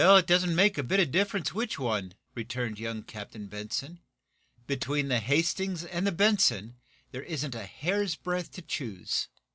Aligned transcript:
"It 0.03 0.25
doesn't 0.25 0.55
make 0.55 0.79
a 0.79 0.83
bit 0.83 0.99
of 0.99 1.11
difference 1.11 1.53
which 1.53 1.77
one," 1.77 2.15
returned 2.33 2.79
young 2.79 3.03
Captain 3.03 3.45
Benson. 3.45 3.99
"Between 4.65 5.09
the 5.09 5.19
'Hastings' 5.19 5.83
and 5.85 6.07
the 6.07 6.11
'Benson' 6.11 6.77
there 7.11 7.21
isn't 7.21 7.53
a 7.53 7.67
hair's 7.67 8.15
breadth 8.15 8.49
to 8.53 8.63
choose. 8.63 9.27